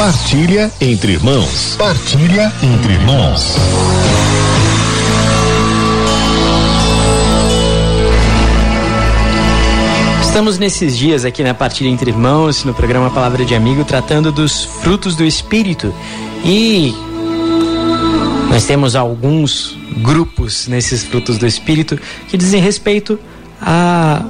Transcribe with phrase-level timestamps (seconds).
[0.00, 1.76] Partilha entre irmãos.
[1.76, 3.54] Partilha entre irmãos.
[10.22, 14.64] Estamos nesses dias aqui na Partilha Entre Irmãos, no programa Palavra de Amigo, tratando dos
[14.64, 15.94] frutos do Espírito.
[16.46, 16.94] E
[18.48, 23.20] nós temos alguns grupos nesses frutos do Espírito que dizem respeito
[23.60, 24.24] a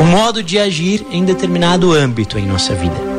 [0.00, 3.11] o modo de agir em determinado âmbito em nossa vida.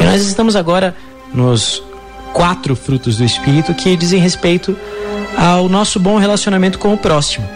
[0.00, 0.94] E nós estamos agora
[1.32, 1.82] nos
[2.32, 4.76] quatro frutos do Espírito que dizem respeito
[5.36, 7.48] ao nosso bom relacionamento com o próximo.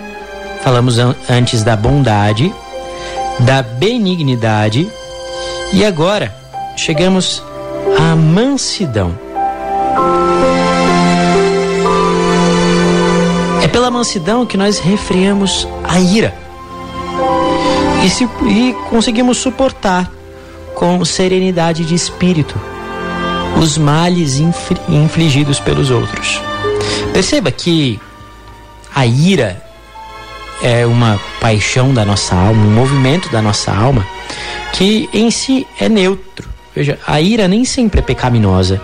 [0.62, 2.52] Falamos an antes da bondade,
[3.40, 4.90] da benignidade
[5.72, 6.34] e agora
[6.76, 7.42] chegamos
[7.98, 9.18] à mansidão.
[13.62, 16.34] É pela mansidão que nós refreamos a ira
[18.04, 20.10] e, se, e conseguimos suportar
[20.76, 22.54] com serenidade de espírito
[23.58, 24.38] os males
[24.88, 26.40] infligidos pelos outros.
[27.12, 27.98] Perceba que
[28.94, 29.62] a ira
[30.62, 34.06] é uma paixão da nossa alma, um movimento da nossa alma
[34.74, 36.48] que em si é neutro.
[36.74, 38.80] Veja, a ira nem sempre é pecaminosa.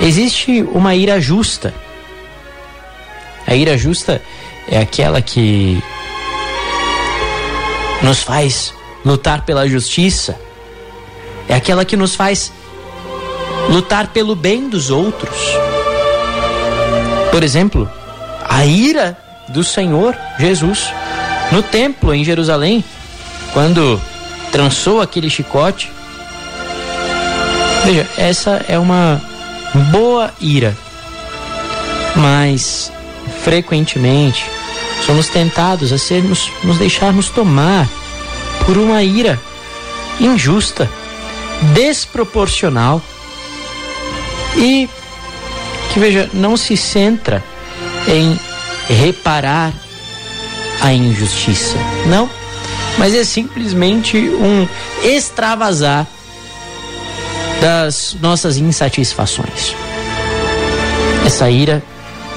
[0.00, 1.74] Existe uma ira justa.
[3.46, 4.20] A ira justa
[4.68, 5.82] é aquela que
[8.02, 8.74] nos faz
[9.04, 10.38] lutar pela justiça,
[11.48, 12.52] é aquela que nos faz
[13.68, 15.36] lutar pelo bem dos outros.
[17.30, 17.90] Por exemplo,
[18.44, 19.16] a ira
[19.48, 20.92] do Senhor Jesus
[21.50, 22.84] no templo em Jerusalém,
[23.52, 24.00] quando
[24.52, 25.90] trançou aquele chicote.
[27.84, 29.20] Veja, essa é uma
[29.90, 30.76] boa ira,
[32.16, 32.92] mas
[33.42, 34.44] frequentemente
[35.06, 37.88] somos tentados a sermos, nos deixarmos tomar
[38.66, 39.40] por uma ira
[40.20, 40.90] injusta,
[41.74, 43.02] desproporcional
[44.56, 44.88] e
[45.92, 47.42] que veja, não se centra
[48.06, 48.38] em
[48.88, 49.72] reparar
[50.80, 51.76] a injustiça.
[52.06, 52.28] Não,
[52.98, 54.66] mas é simplesmente um
[55.02, 56.06] extravasar
[57.60, 59.74] das nossas insatisfações.
[61.26, 61.82] Essa ira,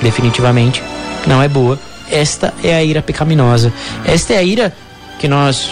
[0.02, 0.82] definitivamente,
[1.28, 1.80] não é boa.
[2.10, 3.72] Esta é a ira pecaminosa.
[4.04, 4.76] Esta é a ira
[5.20, 5.70] que nós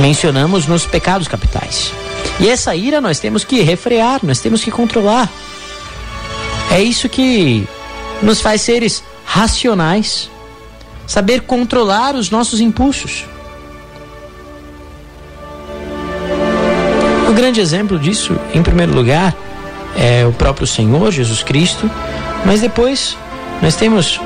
[0.00, 1.92] mencionamos nos pecados capitais.
[2.42, 5.30] E essa ira nós temos que refrear, nós temos que controlar.
[6.72, 7.64] É isso que
[8.20, 10.28] nos faz seres racionais,
[11.06, 13.24] saber controlar os nossos impulsos.
[17.28, 19.36] O grande exemplo disso, em primeiro lugar,
[19.96, 21.88] é o próprio Senhor Jesus Cristo,
[22.44, 23.16] mas depois
[23.62, 24.20] nós temos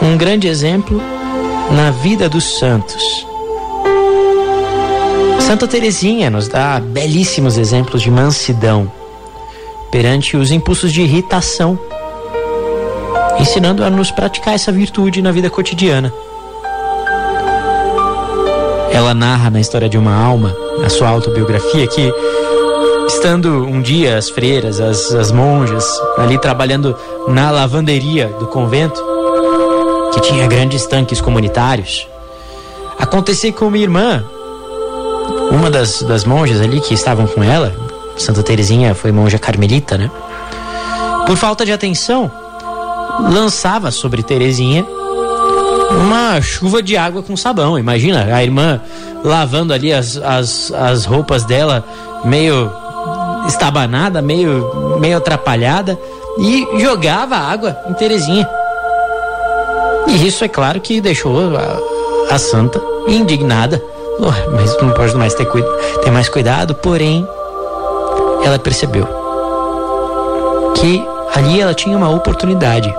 [0.00, 1.02] um grande exemplo
[1.70, 3.26] na vida dos santos.
[5.48, 8.92] Santa Teresinha nos dá belíssimos exemplos de mansidão
[9.90, 11.78] perante os impulsos de irritação
[13.40, 16.12] ensinando a nos praticar essa virtude na vida cotidiana.
[18.92, 22.12] Ela narra na história de uma alma, na sua autobiografia, que
[23.06, 26.94] estando um dia as freiras, as, as monjas, ali trabalhando
[27.26, 29.02] na lavanderia do convento,
[30.12, 32.06] que tinha grandes tanques comunitários,
[32.98, 34.22] aconteceu com uma irmã,
[35.50, 37.74] uma das, das monjas ali que estavam com ela,
[38.16, 40.10] Santa Teresinha foi monja carmelita, né?
[41.26, 42.30] Por falta de atenção,
[43.30, 44.84] lançava sobre Terezinha
[45.90, 47.78] uma chuva de água com sabão.
[47.78, 48.80] Imagina a irmã
[49.24, 51.84] lavando ali as, as, as roupas dela,
[52.24, 52.70] meio
[53.46, 55.98] estabanada, meio, meio atrapalhada,
[56.38, 58.48] e jogava água em Terezinha.
[60.06, 63.82] E isso é claro que deixou a, a santa indignada.
[64.52, 65.46] Mas não pode mais ter,
[66.02, 67.26] ter mais cuidado, porém,
[68.44, 69.06] ela percebeu
[70.74, 72.92] que ali ela tinha uma oportunidade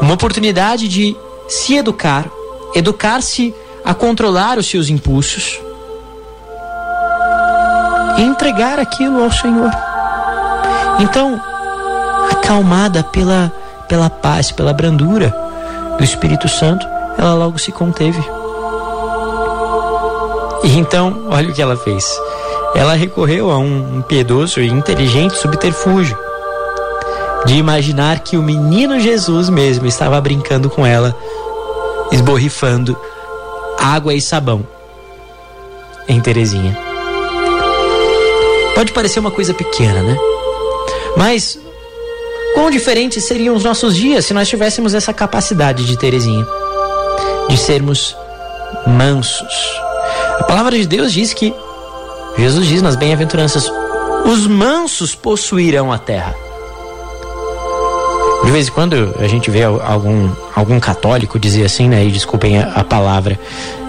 [0.00, 1.16] uma oportunidade de
[1.48, 2.26] se educar,
[2.74, 3.54] educar-se
[3.84, 5.60] a controlar os seus impulsos
[8.16, 9.70] e entregar aquilo ao Senhor.
[11.00, 11.40] Então,
[12.30, 13.52] acalmada pela,
[13.88, 15.34] pela paz, pela brandura
[15.98, 16.86] do Espírito Santo,
[17.18, 18.22] ela logo se conteve.
[20.64, 22.04] E então, olha o que ela fez.
[22.74, 26.16] Ela recorreu a um, piedoso e inteligente subterfúgio
[27.44, 31.14] de imaginar que o menino Jesus mesmo estava brincando com ela,
[32.10, 32.96] esborrifando
[33.78, 34.66] água e sabão
[36.08, 36.76] em Terezinha.
[38.74, 40.16] Pode parecer uma coisa pequena, né?
[41.16, 41.58] Mas
[42.54, 46.46] quão diferentes seriam os nossos dias se nós tivéssemos essa capacidade de Terezinha,
[47.48, 48.16] de sermos
[48.86, 49.83] mansos.
[50.40, 51.54] A palavra de Deus diz que
[52.36, 53.70] Jesus diz nas bem-aventuranças:
[54.24, 56.34] Os mansos possuirão a terra.
[58.44, 62.04] De vez em quando a gente vê algum, algum católico dizer assim, né?
[62.04, 63.38] E desculpem a, a palavra.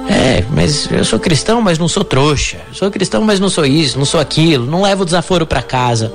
[0.08, 2.58] É, mas eu sou cristão, mas não sou trouxa.
[2.72, 4.66] Sou cristão, mas não sou isso, não sou aquilo.
[4.66, 6.14] Não levo desaforo para casa.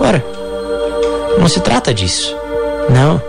[0.00, 0.24] Ora,
[1.38, 2.34] não se trata disso.
[2.88, 3.22] Não.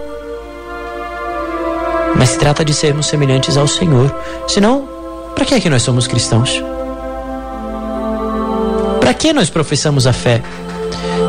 [2.15, 4.13] Mas se trata de sermos semelhantes ao Senhor.
[4.47, 4.87] Senão,
[5.39, 6.61] para que é que nós somos cristãos?
[8.99, 10.43] Para que nós professamos a fé?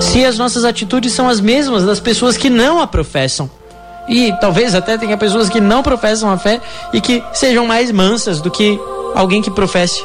[0.00, 3.48] Se as nossas atitudes são as mesmas das pessoas que não a professam.
[4.08, 6.60] E talvez até tenha pessoas que não professam a fé
[6.92, 8.80] e que sejam mais mansas do que
[9.14, 10.04] alguém que professe.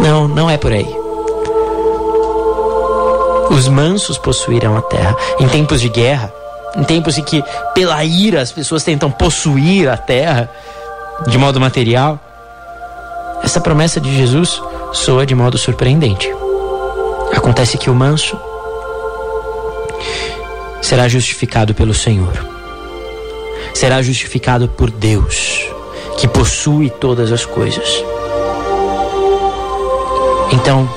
[0.00, 0.86] Não, não é por aí.
[3.50, 5.16] Os mansos possuirão a terra.
[5.40, 6.32] Em tempos de guerra,
[6.76, 7.42] em tempos em que,
[7.74, 10.48] pela ira, as pessoas tentam possuir a terra
[11.26, 12.20] de modo material,
[13.42, 14.62] essa promessa de Jesus
[14.92, 16.30] soa de modo surpreendente.
[17.34, 18.38] Acontece que o manso
[20.80, 22.32] será justificado pelo Senhor,
[23.74, 25.68] será justificado por Deus,
[26.16, 28.04] que possui todas as coisas.
[30.52, 30.88] Então,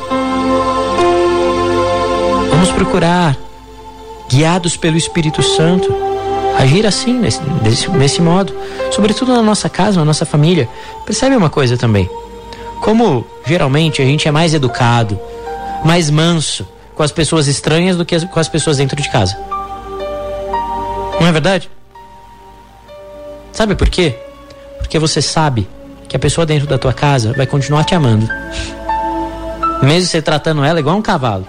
[2.49, 3.35] vamos procurar,
[4.29, 6.10] guiados pelo Espírito Santo,
[6.57, 7.41] agir assim, nesse,
[7.91, 8.53] nesse, modo,
[8.91, 10.67] sobretudo na nossa casa, na nossa família.
[11.05, 12.09] Percebe uma coisa também?
[12.81, 15.19] Como geralmente a gente é mais educado,
[15.83, 19.37] mais manso com as pessoas estranhas do que com as pessoas dentro de casa.
[21.19, 21.69] Não é verdade?
[23.51, 24.17] Sabe por quê?
[24.79, 25.67] Porque você sabe
[26.07, 28.27] que a pessoa dentro da tua casa vai continuar te amando.
[29.81, 31.47] Mesmo você tratando ela igual um cavalo.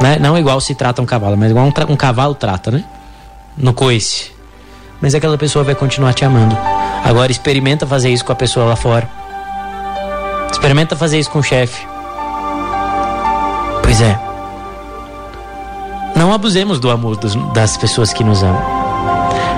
[0.00, 0.18] Né?
[0.20, 2.84] Não igual se trata um cavalo, mas igual um, um cavalo trata, né?
[3.56, 4.32] No coice.
[5.00, 6.56] Mas aquela pessoa vai continuar te amando.
[7.04, 9.08] Agora experimenta fazer isso com a pessoa lá fora.
[10.50, 11.86] Experimenta fazer isso com o chefe.
[13.82, 14.18] Pois é.
[16.16, 17.16] Não abusemos do amor
[17.52, 18.86] das pessoas que nos amam.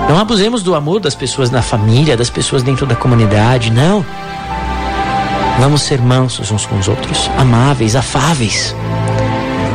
[0.09, 4.05] Não abusemos do amor das pessoas na família, das pessoas dentro da comunidade, não.
[5.59, 8.75] Vamos ser mansos uns com os outros, amáveis, afáveis.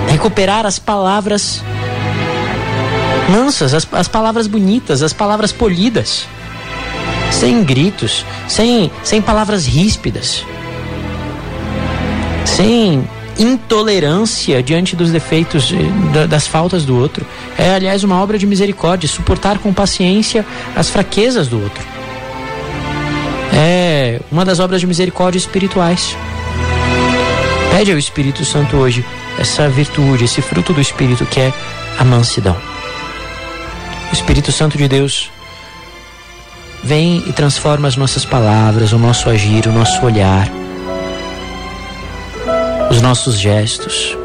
[0.09, 1.63] Recuperar as palavras
[3.29, 6.27] mansas, as, as palavras bonitas, as palavras polidas.
[7.31, 10.45] Sem gritos, sem, sem palavras ríspidas.
[12.45, 13.07] Sem
[13.39, 15.73] intolerância diante dos defeitos,
[16.29, 17.27] das faltas do outro.
[17.59, 20.47] É, aliás, uma obra de misericórdia, suportar com paciência
[20.77, 21.85] as fraquezas do outro.
[23.53, 26.17] É uma das obras de misericórdia espirituais.
[27.71, 29.05] Pede ao Espírito Santo hoje
[29.39, 31.53] essa virtude, esse fruto do Espírito que é
[31.99, 32.74] a mansidão.
[34.15, 35.29] O Espírito Santo de Deus
[36.85, 40.49] vem e transforma as nossas palavras, o nosso agir, o nosso olhar
[42.89, 44.17] os nossos gestos.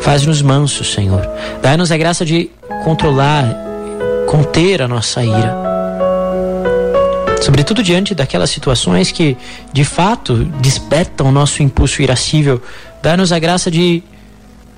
[0.00, 1.26] Faz-nos mansos, Senhor.
[1.62, 2.50] Dai-nos a graça de
[2.84, 3.56] controlar,
[4.26, 5.56] conter a nossa ira.
[7.40, 9.34] Sobretudo diante daquelas situações que,
[9.72, 12.60] de fato, despertam o nosso impulso irascível.
[13.02, 14.02] Dai-nos a graça de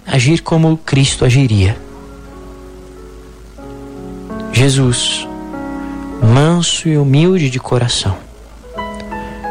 [0.06, 1.87] agir como Cristo agiria.
[4.52, 5.28] Jesus,
[6.22, 8.16] manso e humilde de coração,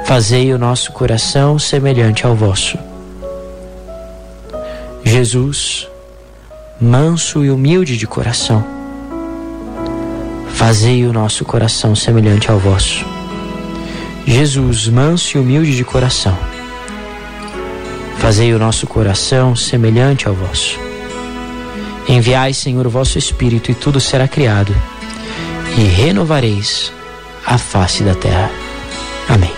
[0.06, 2.78] fazei o nosso coração semelhante ao vosso.
[5.04, 5.88] Jesus,
[6.80, 8.64] manso e humilde de coração,
[10.50, 13.06] fazei o nosso coração semelhante ao vosso.
[14.26, 16.38] Jesus, manso e humilde de coração,
[18.18, 20.87] fazei o nosso coração semelhante ao vosso.
[22.08, 24.76] Enviai, Senhor, o vosso Espírito, e tudo será criado,
[25.78, 26.92] e renovareis
[27.46, 28.50] a face da terra.
[29.28, 29.57] Amém.